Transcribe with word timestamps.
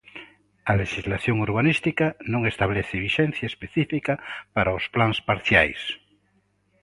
A 0.71 0.73
lexislación 0.81 1.37
urbanística 1.47 2.05
non 2.33 2.41
establece 2.51 3.01
vixencia 3.07 3.47
específica 3.51 4.13
para 4.55 4.75
os 4.77 4.83
plans 4.93 5.17
parciais. 5.29 5.81